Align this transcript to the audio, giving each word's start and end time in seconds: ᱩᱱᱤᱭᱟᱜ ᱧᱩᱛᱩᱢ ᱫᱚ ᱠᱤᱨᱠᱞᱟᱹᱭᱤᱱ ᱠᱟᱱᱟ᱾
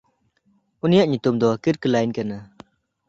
ᱩᱱᱤᱭᱟᱜ 0.83 1.07
ᱧᱩᱛᱩᱢ 1.09 1.35
ᱫᱚ 1.41 1.47
ᱠᱤᱨᱠᱞᱟᱹᱭᱤᱱ 1.63 2.11
ᱠᱟᱱᱟ᱾ 2.17 2.37